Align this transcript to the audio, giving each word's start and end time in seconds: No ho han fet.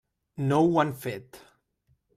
No 0.53 0.59
ho 0.69 0.81
han 0.85 0.95
fet. 1.05 1.41